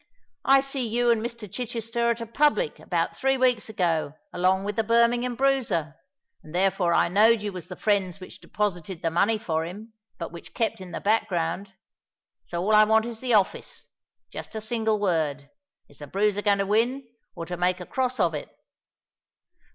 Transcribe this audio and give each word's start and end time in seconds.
I 0.45 0.61
see 0.61 0.87
you 0.87 1.11
and 1.11 1.21
Mr. 1.23 1.47
Chichester 1.47 2.09
at 2.09 2.21
a 2.21 2.25
public 2.25 2.79
about 2.79 3.15
three 3.15 3.37
weeks 3.37 3.69
ago 3.69 4.13
along 4.33 4.63
with 4.63 4.75
the 4.75 4.83
Birmingham 4.83 5.35
Bruiser; 5.35 5.95
and 6.41 6.55
therefore 6.55 6.91
I 6.91 7.07
knowed 7.07 7.43
you 7.43 7.51
was 7.53 7.67
the 7.67 7.75
friends 7.75 8.19
which 8.19 8.41
deposited 8.41 9.03
the 9.03 9.11
money 9.11 9.37
for 9.37 9.63
him, 9.63 9.93
but 10.17 10.31
which 10.31 10.55
kept 10.55 10.81
in 10.81 10.89
the 10.91 11.01
back 11.01 11.29
ground. 11.29 11.73
So 12.43 12.63
all 12.63 12.73
I 12.73 12.83
want 12.83 13.05
is 13.05 13.19
the 13.19 13.35
office—just 13.35 14.55
a 14.55 14.59
single 14.59 14.99
word: 14.99 15.51
is 15.87 15.99
the 15.99 16.07
Bruiser 16.07 16.41
to 16.41 16.63
win 16.65 17.07
or 17.35 17.45
to 17.45 17.55
make 17.55 17.79
a 17.79 17.85
cross 17.85 18.19
of 18.19 18.33
it?" 18.33 18.49